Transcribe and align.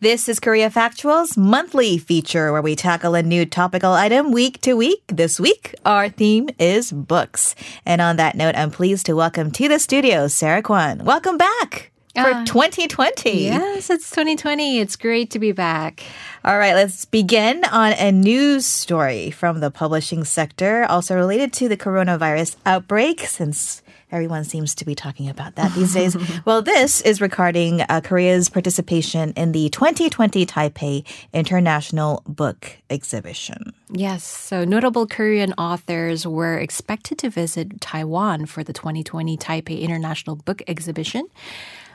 This 0.00 0.28
is 0.28 0.38
Korea 0.38 0.70
Factual's 0.70 1.36
monthly 1.36 1.98
feature 1.98 2.52
where 2.52 2.62
we 2.62 2.76
tackle 2.76 3.16
a 3.16 3.22
new 3.22 3.44
topical 3.44 3.94
item 3.94 4.30
week 4.30 4.60
to 4.60 4.74
week. 4.74 5.02
This 5.08 5.40
week, 5.40 5.74
our 5.84 6.08
theme 6.08 6.50
is 6.56 6.92
books. 6.92 7.56
And 7.84 8.00
on 8.00 8.14
that 8.14 8.36
note, 8.36 8.54
I'm 8.54 8.70
pleased 8.70 9.06
to 9.06 9.14
welcome 9.14 9.50
to 9.50 9.66
the 9.66 9.80
studio 9.80 10.28
Sarah 10.28 10.62
Kwan. 10.62 11.04
Welcome 11.04 11.36
back 11.36 11.90
for 12.22 12.30
Ah. 12.34 12.44
2020. 12.46 13.44
Yes, 13.44 13.90
it's 13.90 14.10
2020. 14.10 14.78
It's 14.80 14.96
great 14.96 15.30
to 15.30 15.38
be 15.38 15.52
back. 15.52 16.02
All 16.44 16.58
right, 16.58 16.74
let's 16.74 17.04
begin 17.04 17.64
on 17.64 17.92
a 17.92 18.12
news 18.12 18.66
story 18.66 19.30
from 19.30 19.60
the 19.60 19.70
publishing 19.70 20.24
sector, 20.24 20.84
also 20.88 21.14
related 21.14 21.52
to 21.54 21.68
the 21.68 21.76
coronavirus 21.76 22.56
outbreak, 22.64 23.20
since 23.26 23.82
everyone 24.10 24.42
seems 24.44 24.74
to 24.74 24.86
be 24.86 24.94
talking 24.94 25.28
about 25.28 25.54
that 25.56 25.74
these 25.74 25.92
days. 25.92 26.16
well, 26.46 26.62
this 26.62 27.02
is 27.02 27.20
regarding 27.20 27.82
uh, 27.82 28.00
Korea's 28.02 28.48
participation 28.48 29.32
in 29.36 29.52
the 29.52 29.68
2020 29.68 30.46
Taipei 30.46 31.04
International 31.34 32.22
Book 32.26 32.78
Exhibition. 32.88 33.74
Yes, 33.90 34.24
so 34.24 34.64
notable 34.64 35.06
Korean 35.06 35.52
authors 35.58 36.26
were 36.26 36.56
expected 36.56 37.18
to 37.18 37.28
visit 37.30 37.80
Taiwan 37.82 38.46
for 38.46 38.64
the 38.64 38.72
2020 38.72 39.36
Taipei 39.36 39.80
International 39.82 40.36
Book 40.36 40.62
Exhibition. 40.66 41.26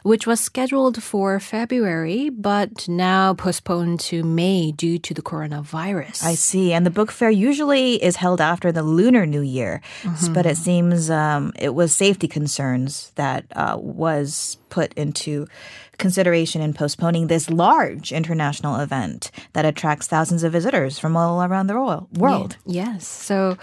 Which 0.04 0.28
was 0.28 0.40
scheduled 0.42 1.02
for 1.02 1.40
February, 1.40 2.30
but 2.30 2.88
now 2.90 3.34
postponed 3.34 4.02
to 4.02 4.24
May 4.24 4.72
due 4.72 5.00
to 5.00 5.14
the 5.14 5.22
coronavirus. 5.22 6.24
I 6.24 6.36
see. 6.36 6.74
And 6.74 6.86
the 6.86 6.90
book 6.92 7.10
fair 7.10 7.30
usually 7.30 8.04
is 8.04 8.18
held 8.18 8.42
after 8.42 8.72
the 8.72 8.84
Lunar 8.84 9.26
New 9.26 9.42
Year, 9.42 9.82
S- 10.06 10.28
but 10.28 10.46
it 10.46 10.58
seems 10.58 11.10
um, 11.10 11.54
it 11.58 11.74
was 11.74 11.96
safety 11.96 12.28
concerns 12.28 13.12
that 13.16 13.46
uh, 13.56 13.78
was 13.80 14.58
put 14.70 14.94
into 14.96 15.48
consideration 15.98 16.62
in 16.62 16.74
postponing 16.74 17.28
this 17.28 17.50
large 17.50 18.12
international 18.12 18.80
event 18.80 19.32
that 19.54 19.66
attracts 19.66 20.08
thousands 20.08 20.44
of 20.44 20.52
visitors 20.52 21.00
from 21.00 21.16
all 21.16 21.44
around 21.44 21.68
the 21.68 21.76
world. 22.18 22.58
Yes. 22.66 23.08
So 23.08 23.58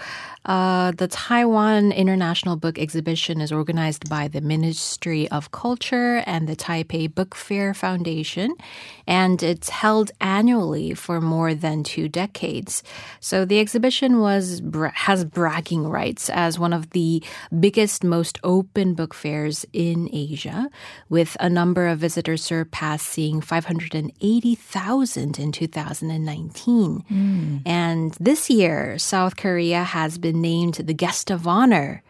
uh, 0.45 0.91
the 0.91 1.07
Taiwan 1.07 1.91
International 1.91 2.55
Book 2.55 2.79
Exhibition 2.79 3.41
is 3.41 3.51
organized 3.51 4.09
by 4.09 4.27
the 4.27 4.41
Ministry 4.41 5.29
of 5.29 5.51
Culture 5.51 6.23
and 6.25 6.47
the 6.47 6.55
Taipei 6.55 7.13
Book 7.13 7.35
Fair 7.35 7.73
Foundation, 7.75 8.55
and 9.05 9.43
it's 9.43 9.69
held 9.69 10.11
annually 10.19 10.95
for 10.95 11.21
more 11.21 11.53
than 11.53 11.83
two 11.83 12.09
decades. 12.09 12.81
So 13.19 13.45
the 13.45 13.59
exhibition 13.59 14.19
was 14.19 14.61
has 14.93 15.25
bragging 15.25 15.87
rights 15.87 16.29
as 16.29 16.57
one 16.57 16.73
of 16.73 16.89
the 16.91 17.23
biggest, 17.59 18.03
most 18.03 18.39
open 18.43 18.95
book 18.95 19.13
fairs 19.13 19.65
in 19.73 20.09
Asia, 20.11 20.69
with 21.09 21.37
a 21.39 21.49
number 21.49 21.87
of 21.87 21.99
visitors 21.99 22.20
surpassing 22.37 23.41
580,000 23.41 25.39
in 25.39 25.51
2019. 25.51 26.99
Hmm. 26.99 27.57
And 27.65 28.13
this 28.19 28.49
year, 28.49 28.97
South 28.97 29.35
Korea 29.37 29.83
has 29.83 30.17
been 30.17 30.41
named 30.41 30.75
the 30.75 30.93
guest 30.93 31.29
of 31.31 31.47
honor. 31.47 32.03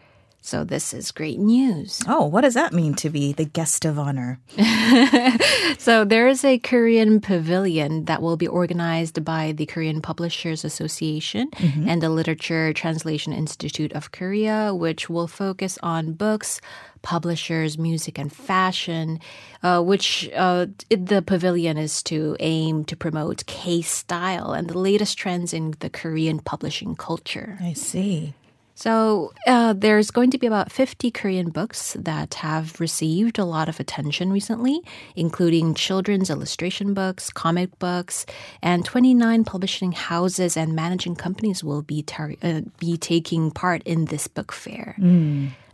So 0.44 0.64
this 0.64 0.92
is 0.92 1.12
great 1.12 1.38
news. 1.38 2.02
Oh, 2.08 2.26
what 2.26 2.40
does 2.40 2.54
that 2.54 2.72
mean 2.72 2.94
to 2.94 3.08
be 3.08 3.32
the 3.32 3.44
guest 3.44 3.84
of 3.84 3.98
honor? 3.98 4.40
So 5.78 6.04
there 6.04 6.28
is 6.28 6.44
a 6.44 6.58
Korean 6.58 7.20
pavilion 7.20 8.04
that 8.04 8.22
will 8.22 8.36
be 8.36 8.46
organized 8.46 9.24
by 9.24 9.50
the 9.50 9.66
Korean 9.66 10.00
Publishers 10.00 10.64
Association 10.64 11.50
and 11.58 12.00
the 12.00 12.08
Literature 12.08 12.72
Translation 12.72 13.32
Institute 13.32 13.92
of 13.92 14.12
Korea, 14.12 14.72
which 14.74 15.10
will 15.10 15.26
focus 15.26 15.78
on 15.82 16.12
books, 16.12 16.60
publishers, 17.02 17.78
music, 17.78 18.16
and 18.16 18.32
fashion. 18.32 19.18
Uh, 19.62 19.80
which 19.80 20.30
uh, 20.34 20.66
the 20.90 21.22
pavilion 21.22 21.78
is 21.78 22.02
to 22.02 22.36
aim 22.40 22.84
to 22.84 22.96
promote 22.96 23.46
K 23.46 23.82
style 23.82 24.52
and 24.52 24.68
the 24.68 24.78
latest 24.78 25.18
trends 25.18 25.52
in 25.52 25.74
the 25.78 25.90
Korean 25.90 26.38
publishing 26.38 26.94
culture. 26.94 27.58
I 27.60 27.72
see. 27.74 28.34
So 28.82 29.32
uh, 29.46 29.74
there's 29.74 30.10
going 30.10 30.32
to 30.32 30.38
be 30.38 30.48
about 30.48 30.72
50 30.72 31.12
Korean 31.12 31.50
books 31.50 31.96
that 32.00 32.34
have 32.34 32.80
received 32.80 33.38
a 33.38 33.44
lot 33.44 33.68
of 33.68 33.78
attention 33.78 34.32
recently, 34.32 34.80
including 35.14 35.74
children's 35.74 36.28
illustration 36.30 36.92
books, 36.92 37.30
comic 37.30 37.78
books, 37.78 38.26
and 38.60 38.84
29 38.84 39.44
publishing 39.44 39.92
houses 39.92 40.56
and 40.56 40.74
managing 40.74 41.14
companies 41.14 41.62
will 41.62 41.82
be 41.82 42.02
tar- 42.02 42.34
uh, 42.42 42.62
be 42.80 42.96
taking 42.96 43.52
part 43.52 43.84
in 43.84 44.06
this 44.06 44.26
book 44.26 44.50
fair. 44.50 44.96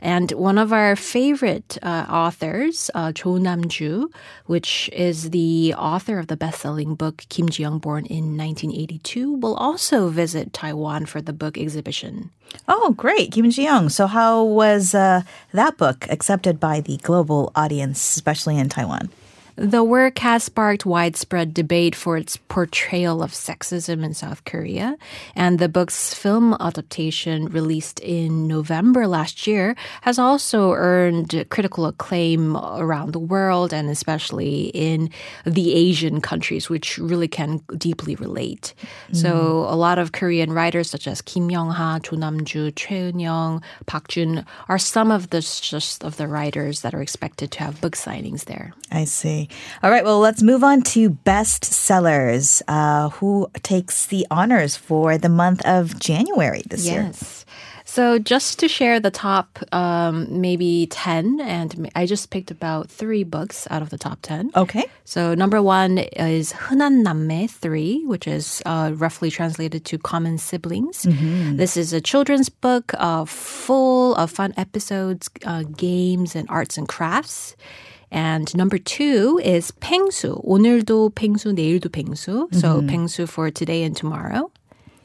And 0.01 0.31
one 0.33 0.59
of 0.59 0.73
our 0.73 0.95
favorite 0.97 1.79
uh, 1.83 2.07
authors, 2.09 2.91
uh, 2.95 3.13
Cho 3.13 3.37
Nam-ju, 3.37 4.11
which 4.47 4.89
is 4.93 5.31
the 5.31 5.75
author 5.77 6.19
of 6.19 6.29
the 6.29 6.37
best-selling 6.37 6.95
book 6.95 7.25
Kim 7.29 7.49
Ji-young, 7.49 7.79
born 7.79 8.07
in 8.07 8.37
1982, 8.37 9.35
will 9.35 9.55
also 9.55 10.09
visit 10.09 10.53
Taiwan 10.53 11.07
for 11.07 11.21
the 11.21 11.33
book 11.33 11.59
exhibition. 11.59 12.31
Oh, 12.67 12.93
great. 12.93 13.33
Kim 13.33 13.51
Ji 13.51 13.65
Young. 13.65 13.89
So, 13.89 14.07
how 14.07 14.43
was 14.43 14.95
uh, 14.95 15.23
that 15.53 15.77
book 15.77 16.07
accepted 16.09 16.59
by 16.59 16.81
the 16.81 16.97
global 16.99 17.53
audience, 17.55 17.99
especially 18.17 18.59
in 18.59 18.69
Taiwan? 18.69 19.11
The 19.61 19.83
work 19.83 20.19
has 20.21 20.45
sparked 20.45 20.87
widespread 20.87 21.53
debate 21.53 21.97
for 21.97 22.17
its 22.17 22.37
portrayal 22.37 23.25
of 23.25 23.33
sexism 23.33 24.05
in 24.05 24.15
South 24.15 24.45
Korea, 24.45 24.97
and 25.35 25.59
the 25.59 25.69
book's 25.69 26.15
film 26.15 26.57
adaptation, 26.61 27.47
released 27.47 27.99
in 27.99 28.47
November 28.47 29.09
last 29.09 29.49
year, 29.49 29.75
has 30.03 30.17
also 30.17 30.75
earned 30.75 31.45
critical 31.51 31.87
acclaim 31.87 32.57
around 32.57 33.11
the 33.11 33.19
world 33.19 33.73
and 33.73 33.91
especially 33.91 34.67
in 34.75 35.11
the 35.45 35.75
Asian 35.75 36.21
countries, 36.21 36.71
which 36.71 36.97
really 36.97 37.27
can 37.27 37.61
deeply 37.77 38.15
relate. 38.15 38.75
So, 39.11 39.33
mm. 39.33 39.73
a 39.73 39.75
lot 39.75 39.99
of 39.99 40.13
Korean 40.13 40.53
writers 40.53 40.89
such 40.89 41.09
as 41.09 41.21
Kim 41.21 41.51
Young-ha, 41.51 41.99
Cho 42.05 42.15
Nam-ju, 42.15 42.71
Choi 42.71 43.11
Eun-young, 43.11 43.61
Park 43.87 44.07
Jun 44.07 44.47
are 44.69 44.79
some 44.79 45.11
of 45.11 45.31
the 45.31 45.41
just 45.41 46.05
of 46.05 46.17
the 46.17 46.29
writers 46.29 46.83
that 46.83 46.95
are 46.95 47.03
expected 47.03 47.51
to 47.51 47.59
have 47.59 47.81
book 47.81 47.97
signings 47.97 48.45
there. 48.45 48.73
I 48.93 49.05
see. 49.05 49.48
All 49.83 49.91
right. 49.91 50.05
Well, 50.05 50.21
let's 50.21 50.43
move 50.43 50.63
on 50.65 50.83
to 50.95 51.11
best 51.11 51.65
sellers. 51.65 52.63
Uh, 52.69 53.11
who 53.11 53.49
takes 53.63 54.07
the 54.07 54.27
honors 54.31 54.77
for 54.77 55.19
the 55.19 55.29
month 55.29 55.65
of 55.67 55.99
January 55.99 56.63
this 56.69 56.87
yes. 56.87 56.95
year? 56.95 57.39
So 57.89 58.19
just 58.19 58.59
to 58.61 58.69
share 58.69 59.01
the 59.01 59.11
top 59.11 59.59
um, 59.73 60.29
maybe 60.29 60.89
10, 60.91 61.41
and 61.41 61.91
I 61.97 62.05
just 62.05 62.29
picked 62.29 62.51
about 62.51 62.91
three 62.91 63.25
books 63.25 63.67
out 63.71 63.81
of 63.81 63.89
the 63.89 63.97
top 63.97 64.19
10. 64.21 64.53
Okay. 64.55 64.85
So 65.05 65.35
number 65.35 65.63
one 65.63 65.97
is 65.97 66.53
흔한 66.53 67.03
남매 67.03 67.49
3, 67.49 68.05
which 68.05 68.29
is 68.29 68.63
uh, 68.67 68.93
roughly 68.95 69.31
translated 69.31 69.87
to 69.87 69.97
Common 69.97 70.37
Siblings. 70.37 71.07
Mm-hmm. 71.07 71.57
This 71.57 71.79
is 71.79 71.95
a 71.95 72.01
children's 72.01 72.51
book 72.51 72.93
uh, 72.99 73.25
full 73.25 74.15
of 74.17 74.31
fun 74.31 74.53
episodes, 74.59 75.31
uh, 75.47 75.63
games, 75.63 76.37
and 76.37 76.47
arts 76.51 76.77
and 76.77 76.87
crafts. 76.87 77.57
And 78.12 78.54
number 78.56 78.78
two 78.78 79.40
is 79.44 79.72
팽수. 79.82 80.44
오늘도 80.46 81.14
팽수, 81.16 81.54
내일도 81.54 81.90
팽수. 81.90 82.54
So 82.54 82.82
팽수 82.82 83.28
for 83.28 83.50
today 83.50 83.84
and 83.84 83.96
tomorrow. 83.96 84.52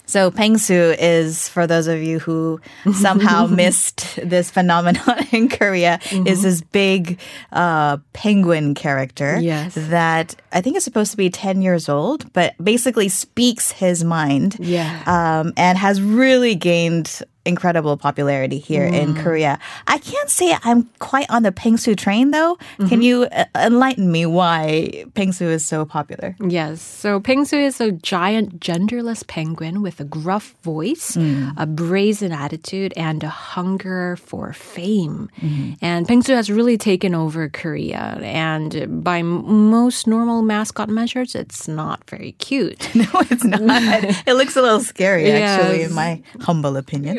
So 0.09 0.31
Pengsu 0.31 0.97
is, 0.99 1.51
for 1.51 1.67
those 1.67 1.87
of 1.87 2.01
you 2.03 2.19
who 2.19 2.63
somehow 2.95 3.45
missed 3.47 4.17
this 4.17 4.51
phenomenon 4.51 5.05
in 5.33 5.51
Korea, 5.51 6.01
is 6.25 6.41
this 6.45 6.63
big 6.63 7.19
uh, 7.53 7.99
penguin 8.15 8.73
character 8.75 9.37
Yes. 9.39 9.75
that 9.77 10.35
I 10.51 10.63
think 10.63 10.79
is 10.79 10.85
supposed 10.85 11.11
to 11.11 11.19
be 11.19 11.29
10 11.29 11.61
years 11.61 11.91
old, 11.91 12.33
but 12.33 12.55
basically 12.57 13.11
speaks 13.11 13.71
his 13.71 14.03
mind 14.03 14.57
Yeah. 14.59 14.89
um, 15.05 15.53
and 15.59 15.77
has 15.77 16.01
really 16.01 16.55
gained 16.55 17.21
incredible 17.46 17.98
popularity 17.98 18.58
here 18.58 18.86
in 18.86 19.14
mm. 19.14 19.24
Korea. 19.24 19.60
I 19.88 19.98
can't 19.98 20.30
say 20.30 20.56
I'm 20.64 20.90
quite 21.00 21.30
on 21.30 21.44
the 21.44 21.52
Pengsu 21.52 21.96
train 21.98 22.32
though. 22.32 22.58
Can 22.78 22.88
mm-hmm. 22.88 23.02
you 23.02 23.24
uh, 23.24 23.46
enlighten 23.56 24.12
me 24.12 24.26
why 24.26 25.06
Pengsu 25.14 25.48
is 25.48 25.66
so 25.66 25.86
popular? 25.86 26.36
Yes. 26.40 26.82
So 26.82 27.20
Pengsu 27.20 27.62
is 27.62 27.82
a 27.82 27.92
giant 27.92 28.60
genderless 28.60 29.28
penguin 29.28 29.82
with 29.82 30.00
a 30.00 30.06
gruff 30.06 30.56
voice, 30.64 31.18
mm. 31.18 31.54
a 31.58 31.66
brazen 31.66 32.32
attitude, 32.32 32.94
and 32.96 33.24
a 33.24 33.30
hunger 33.30 34.16
for 34.18 34.54
fame. 34.54 35.30
Mm-hmm. 35.42 35.74
And 35.82 36.08
Pengsu 36.08 36.36
has 36.36 36.50
really 36.50 36.78
taken 36.78 37.14
over 37.14 37.50
Korea. 37.50 38.20
And 38.22 39.04
by 39.04 39.20
m- 39.20 39.70
most 39.70 40.08
normal 40.08 40.44
mascot 40.44 40.90
measures, 40.90 41.36
it's 41.36 41.68
not 41.68 42.10
very 42.10 42.34
cute. 42.34 42.90
No, 43.04 43.10
it's 43.32 43.44
not. 43.44 43.62
it 44.28 44.36
looks 44.36 44.56
a 44.56 44.62
little 44.62 44.80
scary, 44.80 45.30
actually, 45.32 45.80
Yes. 45.80 45.90
in 45.90 45.96
my 45.96 46.22
humble 46.40 46.78
opinion. 46.78 47.18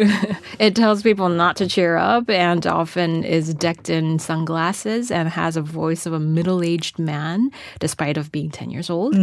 It 0.58 0.74
tells 0.76 1.02
people 1.02 1.28
not 1.28 1.56
to 1.56 1.66
cheer 1.66 1.96
up 1.96 2.28
and 2.30 2.66
often 2.66 3.24
is 3.24 3.54
decked 3.54 3.88
in 3.88 4.18
sunglasses 4.18 5.10
and 5.10 5.28
has 5.28 5.56
a 5.56 5.62
voice 5.62 6.06
of 6.06 6.12
a 6.12 6.20
middle-aged 6.20 6.98
man 6.98 7.50
despite 7.80 8.16
of 8.16 8.30
being 8.32 8.50
10 8.50 8.70
years 8.70 8.90
old. 8.90 9.14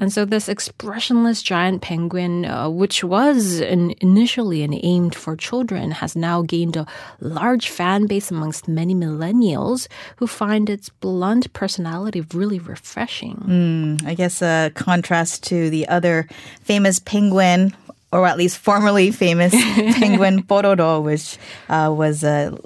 And 0.00 0.12
so 0.12 0.24
this 0.24 0.48
expressionless 0.48 1.42
giant 1.42 1.82
penguin, 1.82 2.44
uh, 2.46 2.68
which 2.68 3.02
was 3.04 3.60
an, 3.60 3.94
initially 4.00 4.62
an 4.62 4.74
aimed 4.82 5.14
for 5.14 5.36
children, 5.36 5.90
has 5.90 6.16
now 6.16 6.42
gained 6.42 6.76
a 6.76 6.86
large 7.20 7.68
fan 7.68 8.06
base 8.06 8.30
amongst 8.30 8.68
many 8.68 8.94
millennials 8.94 9.88
who 10.16 10.26
find 10.26 10.68
its 10.70 10.88
blunt 10.88 11.52
personality 11.52 12.20
really 12.32 12.58
refreshing. 12.58 13.98
I 14.04 14.14
guess 14.14 14.42
a 14.42 14.70
contrast 14.74 15.42
to 15.44 15.70
the 15.70 15.88
other 15.88 16.28
famous 16.62 16.98
penguin, 16.98 17.74
or 18.12 18.26
at 18.26 18.36
least 18.38 18.58
formerly 18.58 19.10
famous 19.10 19.52
penguin 19.98 20.42
Pororo, 20.42 21.02
which 21.02 21.38
uh, 21.68 21.92
was 21.94 22.22
a 22.24 22.56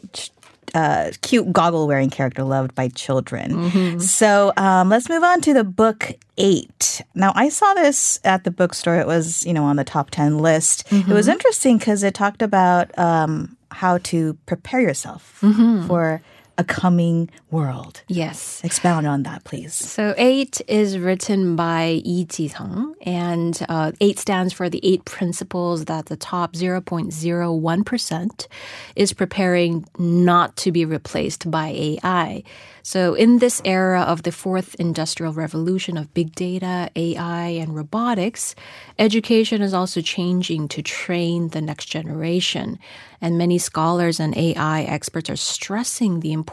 uh, 0.75 1.11
cute 1.23 1.53
goggle 1.53 1.87
wearing 1.89 2.11
character 2.11 2.45
loved 2.45 2.75
by 2.75 2.89
children. 2.89 3.53
So 4.01 4.53
um, 4.57 4.89
let's 4.89 5.09
move 5.09 5.25
on 5.25 5.41
to 5.43 5.53
the 5.53 5.65
book 5.65 6.13
eight. 6.39 7.03
Now, 7.15 7.33
I 7.35 7.49
saw 7.49 7.75
this 7.75 8.21
at 8.25 8.45
the 8.45 8.51
bookstore. 8.51 8.97
It 8.97 9.07
was, 9.07 9.45
you 9.45 9.53
know, 9.53 9.65
on 9.65 9.77
the 9.77 9.85
top 9.85 10.11
10 10.11 10.39
list. 10.39 10.85
It 10.93 11.15
was 11.15 11.27
interesting 11.29 11.79
because 11.79 12.03
it 12.03 12.15
talked 12.15 12.43
about 12.43 12.97
um, 12.99 13.57
how 13.73 13.99
to 13.99 14.35
prepare 14.47 14.81
yourself 14.81 15.43
for 15.87 16.23
a 16.61 16.65
coming 16.65 17.31
world. 17.51 18.03
Yes. 18.07 18.61
Expound 18.62 19.07
on 19.07 19.23
that, 19.23 19.45
please. 19.45 19.73
So 19.73 20.15
eight 20.19 20.61
is 20.69 20.99
written 20.99 21.57
by 21.57 22.03
Yi 22.05 22.27
Ji-sung, 22.27 22.95
and 23.01 23.65
uh, 23.71 23.93
eight 24.03 24.19
stands 24.19 24.53
for 24.53 24.69
the 24.69 24.81
eight 24.83 25.07
principles 25.07 25.87
that 25.87 26.07
the 26.07 26.19
top 26.19 26.53
0.01% 26.53 28.47
is 28.95 29.12
preparing 29.15 29.87
not 29.99 30.57
to 30.59 30.71
be 30.71 30.85
replaced 30.85 31.51
by 31.51 31.69
AI. 31.69 32.43
So 32.83 33.15
in 33.15 33.39
this 33.39 33.61
era 33.65 34.03
of 34.03 34.23
the 34.23 34.33
fourth 34.33 34.75
industrial 34.77 35.33
revolution 35.33 35.97
of 35.97 36.13
big 36.13 36.35
data, 36.35 36.91
AI, 36.97 37.49
and 37.49 37.75
robotics, 37.75 38.55
education 38.99 39.63
is 39.63 39.73
also 39.73 40.01
changing 40.01 40.69
to 40.69 40.83
train 40.83 41.49
the 41.49 41.61
next 41.61 41.87
generation. 41.87 42.79
And 43.21 43.37
many 43.37 43.59
scholars 43.59 44.19
and 44.19 44.37
AI 44.37 44.83
experts 44.83 45.29
are 45.29 45.37
stressing 45.37 46.21
the 46.21 46.33
importance 46.33 46.50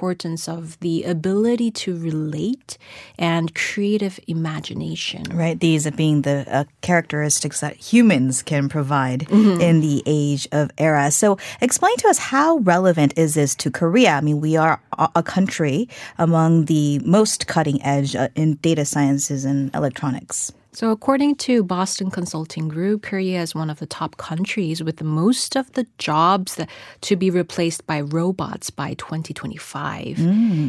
of 0.48 0.80
the 0.80 1.04
ability 1.04 1.72
to 1.72 1.98
relate 1.98 2.78
and 3.18 3.54
creative 3.56 4.20
imagination. 4.28 5.24
Right, 5.34 5.60
these 5.60 5.88
are 5.88 5.92
being 5.92 6.22
the 6.22 6.46
uh, 6.48 6.64
characteristics 6.82 7.62
that 7.62 7.76
humans 7.76 8.44
can 8.44 8.70
provide 8.70 9.30
in 9.32 9.82
the 9.82 10.04
age 10.06 10.48
of 10.52 10.70
era. 10.78 11.12
So, 11.12 11.38
explain 11.62 11.96
to 11.98 12.08
us 12.08 12.20
how 12.20 12.58
relevant 12.60 13.18
is 13.18 13.34
this 13.34 13.56
to 13.56 13.72
Korea? 13.72 14.12
I 14.12 14.22
mean, 14.22 14.40
we 14.40 14.56
are 14.56 14.80
a 14.98 15.10
a 15.18 15.24
country 15.24 15.90
among 16.18 16.66
the 16.66 17.00
most 17.00 17.48
cutting 17.48 17.82
edge 17.82 18.16
uh, 18.16 18.30
in 18.36 18.56
data 18.56 18.86
sciences 18.86 19.46
and 19.46 19.74
electronics. 19.74 20.54
So, 20.78 20.92
according 20.92 21.38
to 21.38 21.64
Boston 21.64 22.12
Consulting 22.12 22.68
Group, 22.68 23.02
Korea 23.02 23.42
is 23.42 23.56
one 23.56 23.72
of 23.72 23.80
the 23.80 23.88
top 23.88 24.18
countries 24.18 24.84
with 24.84 24.98
the 24.98 25.04
most 25.04 25.56
of 25.56 25.74
the 25.74 25.88
jobs 25.98 26.54
that, 26.54 26.70
to 27.02 27.16
be 27.16 27.32
replaced 27.32 27.88
by 27.88 28.02
robots 28.02 28.70
by 28.70 28.94
2025. 28.94 30.20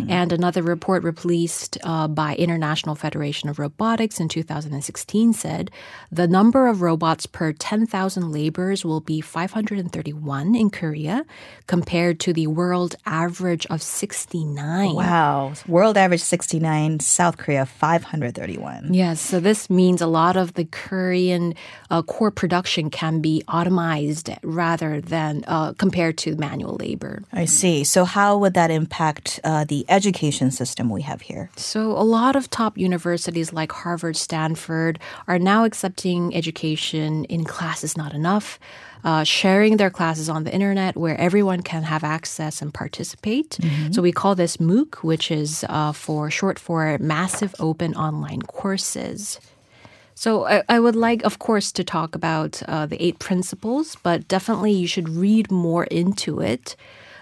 And 0.09 0.33
another 0.33 0.63
report 0.63 1.05
released 1.05 1.77
uh, 1.85 2.09
by 2.09 2.35
International 2.37 2.95
Federation 2.95 3.51
of 3.51 3.59
Robotics 3.59 4.19
in 4.19 4.29
2016 4.29 5.35
said 5.35 5.71
the 6.11 6.27
number 6.27 6.69
of 6.69 6.81
robots 6.81 7.27
per 7.27 7.53
10,000 7.53 8.33
laborers 8.33 8.87
will 8.87 9.01
be 9.01 9.21
531 9.21 10.55
in 10.55 10.71
Korea 10.71 11.27
compared 11.67 12.19
to 12.21 12.33
the 12.33 12.47
world 12.47 12.97
average 13.05 13.67
of 13.67 13.83
69. 13.83 14.95
Wow, 14.95 15.53
world 15.67 15.99
average 15.99 16.23
69, 16.23 17.01
South 17.01 17.37
Korea 17.37 17.67
531. 17.67 18.95
Yes, 18.95 19.21
so 19.21 19.39
this 19.39 19.69
means 19.69 19.98
a 20.01 20.07
lot 20.07 20.37
of 20.37 20.55
the 20.55 20.65
Korean 20.65 21.55
uh, 21.91 22.03
core 22.03 22.31
production 22.31 22.91
can 22.91 23.21
be 23.21 23.43
automized 23.49 24.37
rather 24.43 25.01
than 25.01 25.45
uh, 25.47 25.73
compared 25.75 26.19
to 26.19 26.37
manual 26.37 26.77
labor. 26.77 27.23
I 27.33 27.45
see. 27.45 27.85
So, 27.85 28.05
how 28.05 28.39
would 28.39 28.55
that 28.55 28.71
impact 28.71 29.41
uh, 29.45 29.65
the 29.65 29.85
education 29.89 30.51
system 30.51 30.91
we 30.91 31.03
have 31.03 31.23
here? 31.23 31.51
So, 31.57 31.93
a 31.93 32.05
lot 32.05 32.37
of 32.37 32.51
top 32.51 32.79
universities 32.79 33.53
like 33.53 33.73
Harvard, 33.73 34.17
Stanford 34.17 34.99
are 35.27 35.39
now 35.39 35.65
accepting 35.65 36.35
education 36.35 37.25
in 37.25 37.45
classes 37.45 37.97
not 37.97 38.15
enough. 38.15 38.59
Uh, 39.05 39.23
sharing 39.23 39.77
their 39.77 39.91
classes 39.91 40.29
on 40.29 40.43
the 40.43 40.53
internet 40.53 40.97
where 40.97 41.17
everyone 41.21 41.63
can 41.63 41.85
have 41.85 42.03
access 42.03 42.61
and 42.61 42.75
participate. 42.75 43.57
So 43.93 44.03
we 44.03 44.11
call 44.11 44.35
this 44.35 44.57
MOOC, 44.57 44.97
which 45.05 45.31
is 45.31 45.65
uh, 45.69 45.93
for 45.93 46.31
short 46.31 46.59
for 46.59 46.99
Massive 46.99 47.55
Open 47.61 47.95
Online 47.95 48.43
Courses. 48.43 49.39
So 50.19 50.47
I, 50.47 50.65
I 50.69 50.81
would 50.81 50.97
like, 50.97 51.23
of 51.23 51.39
course, 51.39 51.71
to 51.71 51.85
talk 51.85 52.17
about 52.17 52.61
uh, 52.67 52.87
the 52.87 53.01
eight 53.01 53.21
principles, 53.21 53.97
but 54.03 54.27
definitely 54.27 54.73
you 54.73 54.89
should 54.89 55.09
read 55.09 55.49
more 55.49 55.85
into 55.85 56.41
it 56.41 56.75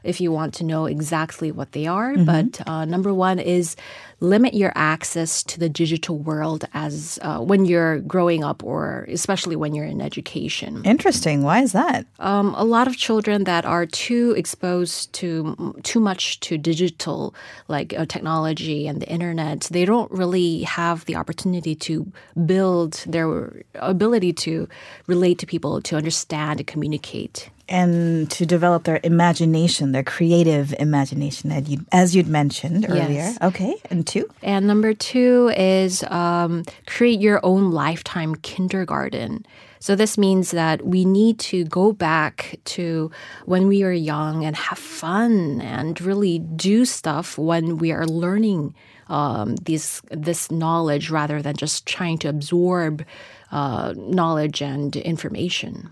if 0.06 0.20
you 0.20 0.32
want 0.32 0.54
to 0.54 0.64
know 0.64 0.86
exactly 0.86 1.52
what 1.52 1.72
they 1.72 1.86
are. 1.86 2.16
But 2.16 2.66
uh, 2.66 2.84
number 2.84 3.12
one 3.12 3.38
is 3.38 3.76
limit 4.20 4.54
your 4.54 4.72
access 4.74 5.42
to 5.42 5.58
the 5.58 5.68
digital 5.68 6.16
world 6.18 6.64
as 6.72 7.18
uh, 7.22 7.40
when 7.40 7.64
you're 7.66 8.00
growing 8.00 8.42
up, 8.42 8.64
or 8.64 9.06
especially 9.10 9.56
when 9.56 9.74
you're 9.74 9.84
in 9.84 10.00
education. 10.00 10.82
Interesting. 10.84 11.42
Why 11.42 11.60
is 11.60 11.72
that? 11.72 12.06
Um, 12.18 12.54
a 12.56 12.64
lot 12.64 12.86
of 12.88 12.96
children 12.96 13.44
that 13.44 13.66
are 13.66 13.84
too 13.84 14.34
exposed 14.36 15.12
to 15.14 15.74
too 15.82 16.00
much 16.00 16.40
to 16.40 16.56
digital, 16.56 17.34
like 17.68 17.92
uh, 17.92 18.06
technology 18.06 18.86
and 18.88 19.02
the 19.02 19.08
internet, 19.08 19.68
they 19.70 19.84
don't 19.84 20.10
really 20.10 20.62
have 20.62 21.04
the 21.04 21.16
opportunity 21.16 21.74
to 21.74 22.10
build 22.46 23.04
their 23.06 23.64
ability 23.74 24.32
to 24.32 24.68
relate 25.06 25.38
to 25.38 25.46
people, 25.46 25.82
to 25.82 25.96
understand, 25.96 26.58
to 26.58 26.64
communicate. 26.64 27.50
And 27.68 28.30
to 28.30 28.46
develop 28.46 28.84
their 28.84 29.00
imagination, 29.02 29.92
their 29.92 30.04
creative 30.04 30.74
imagination, 30.78 31.50
as 31.50 31.68
you'd, 31.68 31.84
as 31.92 32.14
you'd 32.14 32.28
mentioned 32.28 32.86
earlier. 32.88 33.08
Yes. 33.08 33.38
Okay, 33.42 33.76
and 33.90 34.06
two. 34.06 34.28
And 34.42 34.66
number 34.66 34.94
two 34.94 35.52
is 35.56 36.02
um, 36.04 36.64
create 36.86 37.20
your 37.20 37.40
own 37.44 37.70
lifetime 37.72 38.36
kindergarten. 38.36 39.44
So 39.80 39.94
this 39.94 40.18
means 40.18 40.50
that 40.50 40.84
we 40.84 41.04
need 41.04 41.38
to 41.40 41.64
go 41.64 41.92
back 41.92 42.58
to 42.64 43.10
when 43.44 43.68
we 43.68 43.84
were 43.84 43.92
young 43.92 44.44
and 44.44 44.56
have 44.56 44.78
fun 44.78 45.60
and 45.60 46.00
really 46.00 46.40
do 46.40 46.84
stuff 46.84 47.38
when 47.38 47.78
we 47.78 47.92
are 47.92 48.06
learning 48.06 48.74
um, 49.08 49.54
these 49.56 50.02
this 50.10 50.50
knowledge 50.50 51.10
rather 51.10 51.40
than 51.40 51.56
just 51.56 51.86
trying 51.86 52.18
to 52.18 52.28
absorb 52.28 53.04
uh, 53.52 53.94
knowledge 53.96 54.60
and 54.60 54.96
information. 54.96 55.90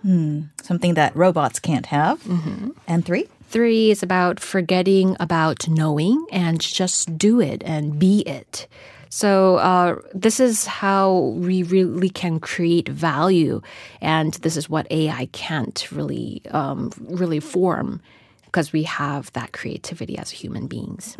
Something 0.64 0.94
that 0.94 1.14
robots 1.14 1.60
can't 1.60 1.86
have. 1.86 2.18
And 2.88 3.04
three. 3.04 3.28
Three 3.50 3.90
is 3.90 4.02
about 4.02 4.40
forgetting 4.40 5.16
about 5.20 5.68
knowing 5.68 6.26
and 6.32 6.58
just 6.60 7.16
do 7.18 7.38
it 7.40 7.62
and 7.64 7.98
be 7.98 8.20
it. 8.26 8.66
So 9.10 9.56
uh, 9.58 10.00
this 10.12 10.40
is 10.40 10.66
how 10.66 11.36
we 11.38 11.62
really 11.62 12.08
can 12.10 12.40
create 12.40 12.88
value, 12.88 13.60
and 14.00 14.34
this 14.42 14.56
is 14.56 14.68
what 14.68 14.90
AI 14.90 15.28
can't 15.30 15.86
really 15.92 16.42
um, 16.50 16.90
really 16.98 17.38
form 17.38 18.00
because 18.46 18.72
we 18.72 18.82
have 18.84 19.30
that 19.34 19.52
creativity 19.52 20.18
as 20.18 20.30
human 20.30 20.66
beings. 20.66 21.14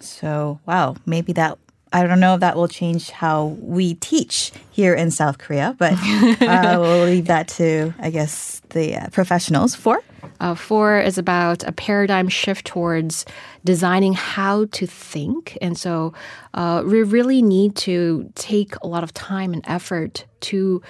So, 0.00 0.58
wow, 0.66 0.96
maybe 1.06 1.32
that. 1.34 1.58
I 1.92 2.06
don't 2.06 2.20
know 2.20 2.34
if 2.34 2.40
that 2.40 2.56
will 2.56 2.68
change 2.68 3.10
how 3.10 3.56
we 3.60 3.94
teach 3.94 4.52
here 4.70 4.94
in 4.94 5.10
South 5.10 5.38
Korea, 5.38 5.74
but 5.78 5.94
uh, 5.94 6.78
we'll 6.80 7.04
leave 7.04 7.26
that 7.26 7.48
to, 7.48 7.94
I 7.98 8.10
guess, 8.10 8.60
the 8.70 8.96
uh, 8.96 9.08
professionals. 9.10 9.74
Four. 9.74 10.02
Uh, 10.40 10.54
four 10.54 11.00
is 11.00 11.18
about 11.18 11.64
a 11.64 11.72
paradigm 11.72 12.28
shift 12.28 12.66
towards 12.66 13.24
designing 13.64 14.12
how 14.12 14.66
to 14.66 14.86
think. 14.86 15.56
And 15.60 15.76
so 15.76 16.12
uh, 16.54 16.82
we 16.86 17.02
really 17.02 17.42
need 17.42 17.74
to 17.76 18.30
take 18.34 18.74
a 18.82 18.86
lot 18.86 19.02
of 19.02 19.12
time 19.14 19.52
and 19.52 19.64
effort 19.66 20.26
to 20.40 20.82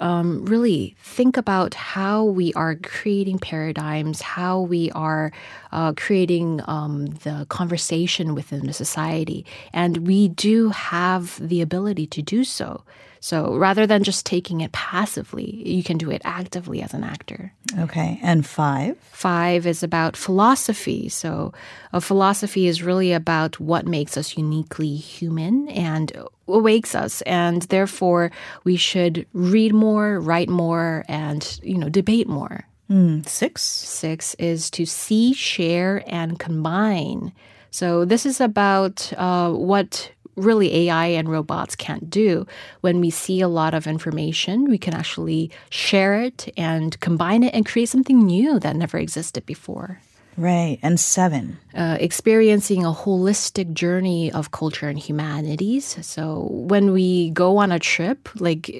um, 0.00 0.44
really 0.44 0.96
think 1.00 1.36
about 1.36 1.74
how 1.74 2.24
we 2.24 2.52
are 2.54 2.74
creating 2.76 3.38
paradigms, 3.38 4.20
how 4.20 4.60
we 4.60 4.90
are 4.92 5.32
uh, 5.72 5.92
creating 5.96 6.60
um, 6.66 7.06
the 7.06 7.46
conversation 7.48 8.34
within 8.34 8.66
the 8.66 8.72
society. 8.72 9.46
And 9.72 10.06
we 10.06 10.28
do 10.28 10.70
have 10.70 11.38
the 11.46 11.60
ability 11.60 12.06
to 12.08 12.22
do 12.22 12.44
so. 12.44 12.82
So 13.20 13.56
rather 13.56 13.86
than 13.86 14.02
just 14.02 14.26
taking 14.26 14.60
it 14.60 14.72
passively, 14.72 15.62
you 15.66 15.82
can 15.82 15.96
do 15.96 16.10
it 16.10 16.20
actively 16.26 16.82
as 16.82 16.92
an 16.92 17.04
actor. 17.04 17.54
Okay, 17.78 18.20
and 18.22 18.44
five. 18.44 18.98
Five 18.98 19.66
is 19.66 19.82
about 19.82 20.14
philosophy. 20.14 21.08
So, 21.08 21.54
a 21.94 22.02
philosophy 22.02 22.66
is 22.66 22.82
really 22.82 23.14
about 23.14 23.58
what 23.58 23.86
makes 23.86 24.18
us 24.18 24.36
uniquely 24.36 24.94
human 24.96 25.70
and 25.70 26.12
awakes 26.48 26.94
us, 26.94 27.22
and 27.22 27.62
therefore 27.62 28.30
we 28.64 28.76
should 28.76 29.26
read 29.32 29.74
more, 29.74 30.20
write 30.20 30.48
more, 30.48 31.04
and 31.08 31.58
you 31.62 31.78
know 31.78 31.88
debate 31.88 32.28
more. 32.28 32.66
Mm, 32.90 33.26
six. 33.26 33.62
Six 33.62 34.34
is 34.34 34.70
to 34.70 34.84
see, 34.84 35.32
share, 35.32 36.04
and 36.06 36.38
combine. 36.38 37.32
So 37.70 38.04
this 38.04 38.26
is 38.26 38.40
about 38.40 39.12
uh, 39.16 39.50
what 39.50 40.12
really 40.36 40.88
AI 40.88 41.06
and 41.06 41.28
robots 41.28 41.76
can't 41.76 42.10
do. 42.10 42.46
When 42.80 43.00
we 43.00 43.10
see 43.10 43.40
a 43.40 43.48
lot 43.48 43.74
of 43.74 43.86
information, 43.86 44.64
we 44.64 44.78
can 44.78 44.94
actually 44.94 45.50
share 45.70 46.20
it 46.20 46.52
and 46.56 46.98
combine 47.00 47.42
it 47.42 47.54
and 47.54 47.66
create 47.66 47.88
something 47.88 48.18
new 48.18 48.58
that 48.60 48.76
never 48.76 48.98
existed 48.98 49.46
before. 49.46 50.00
Right. 50.36 50.78
And 50.82 50.98
seven. 50.98 51.58
Uh, 51.74 51.96
experiencing 52.00 52.84
a 52.84 52.92
holistic 52.92 53.72
journey 53.72 54.30
of 54.32 54.50
culture 54.50 54.88
and 54.88 54.98
humanities. 54.98 55.96
So 56.02 56.48
when 56.50 56.92
we 56.92 57.30
go 57.30 57.56
on 57.58 57.72
a 57.72 57.78
trip, 57.78 58.28
like 58.40 58.70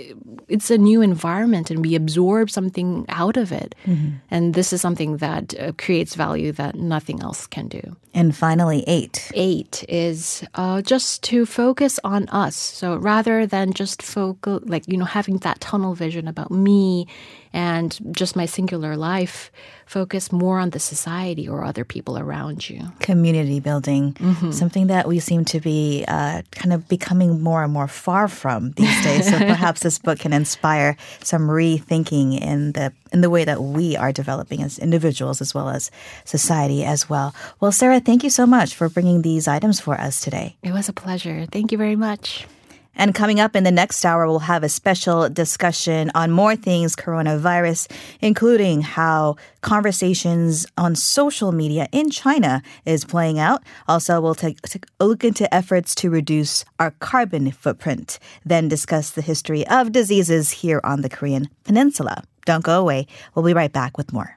it's 0.49 0.71
a 0.71 0.79
new 0.79 1.03
environment 1.03 1.71
and 1.71 1.85
we 1.85 1.95
absorb 1.95 2.51
something 2.51 3.05
out 3.09 3.37
of 3.37 3.51
it. 3.53 3.75
Mm-hmm. 3.87 4.17
And 4.31 4.55
this 4.55 4.73
is 4.73 4.81
something 4.81 5.19
that 5.19 5.59
uh, 5.59 5.73
creates 5.77 6.15
value 6.15 6.53
that 6.53 6.77
nothing 6.77 7.21
else 7.21 7.47
can 7.47 7.69
do. 7.69 7.97
And 8.15 8.35
finally, 8.35 8.85
eight. 8.87 9.31
Eight 9.35 9.85
is 9.89 10.45
uh, 10.55 10.83
just 10.83 11.23
to 11.25 11.47
focus 11.47 11.99
on 12.05 12.29
us. 12.29 12.55
So 12.55 12.97
rather 12.97 13.45
than 13.45 13.73
just 13.73 14.03
focus, 14.03 14.63
like, 14.67 14.85
you 14.87 14.97
know, 14.97 15.05
having 15.05 15.39
that 15.39 15.61
tunnel 15.61 15.95
vision 15.95 16.29
about 16.29 16.51
me 16.51 17.09
and 17.55 17.97
just 18.11 18.35
my 18.35 18.47
singular 18.47 18.97
life, 18.97 19.53
focus 19.87 20.33
more 20.33 20.59
on 20.59 20.71
the 20.71 20.81
society 20.81 21.49
or 21.49 21.65
other 21.65 21.85
people 21.85 22.19
around 22.19 22.69
you. 22.69 22.81
Community 22.99 23.61
building, 23.61 24.15
mm-hmm. 24.15 24.51
something 24.51 24.89
that 24.89 25.07
we 25.07 25.21
seem 25.21 25.45
to 25.45 25.61
be 25.61 26.05
uh, 26.09 26.43
kind 26.51 26.73
of 26.73 26.89
becoming 26.89 27.41
more 27.41 27.63
and 27.63 27.73
more 27.73 27.87
far 27.87 28.27
from 28.27 28.73
these 28.73 29.05
days. 29.05 29.31
so 29.31 29.39
perhaps 29.55 29.83
this 29.83 29.99
book 29.99 30.19
can 30.19 30.33
inspire 30.33 30.97
some 31.23 31.49
rethinking 31.49 32.41
in 32.41 32.73
the 32.73 32.93
in 33.13 33.21
the 33.21 33.31
way 33.31 33.45
that 33.45 33.63
we 33.63 33.97
are 33.97 34.11
developing 34.11 34.61
as 34.61 34.81
individuals 34.81 35.41
as 35.41 35.55
well 35.55 35.69
as 35.69 35.93
society 36.25 36.85
as 36.85 37.09
well. 37.09 37.33
Well, 37.61 37.71
Sarah, 37.71 38.01
thank 38.01 38.25
you 38.25 38.31
so 38.31 38.47
much 38.47 38.75
for 38.75 38.89
bringing 38.89 39.23
these 39.23 39.47
items 39.47 39.79
for 39.79 39.95
us 39.95 40.21
today. 40.21 40.57
It 40.65 40.73
was 40.73 40.89
a 40.89 40.93
pleasure. 40.93 41.47
Thank 41.47 41.71
you 41.71 41.79
very 41.79 41.95
much. 41.95 42.49
And 42.97 43.15
coming 43.15 43.41
up 43.41 43.57
in 43.57 43.65
the 43.65 43.71
next 43.71 44.05
hour, 44.05 44.27
we'll 44.27 44.41
have 44.41 44.63
a 44.63 44.69
special 44.69 45.29
discussion 45.29 46.11
on 46.15 46.31
more 46.31 46.57
things 46.57 46.97
coronavirus, 46.97 47.91
including 48.21 48.83
how 48.83 49.37
conversations 49.61 50.67
on 50.77 50.95
social 50.95 51.53
media 51.53 51.89
in 51.93 52.11
China 52.11 52.63
is 52.85 53.05
playing 53.05 53.39
out. 53.39 53.63
Also, 53.89 54.21
we'll 54.21 54.35
take, 54.35 54.59
a 55.01 55.05
look 55.05 55.25
into 55.25 55.53
efforts 55.53 55.95
to 55.97 56.11
reduce 56.11 56.65
our 56.79 56.93
carbon 56.93 57.51
footprint, 57.51 58.19
then 58.45 58.69
discuss 58.69 59.11
the 59.11 59.23
history 59.23 59.67
of 59.67 59.93
diseases 59.93 60.51
here 60.51 60.81
on 60.85 61.03
the 61.03 61.09
Korean 61.09 61.49
Peninsula. 61.65 62.23
Don't 62.45 62.65
go 62.65 62.81
away. 62.81 63.07
We'll 63.35 63.45
be 63.45 63.55
right 63.55 63.73
back 63.73 63.97
with 63.97 64.13
more. 64.13 64.37